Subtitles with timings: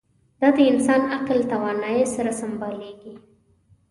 [0.41, 3.13] دا د انسان عقل توانایۍ سره سمبالېږي.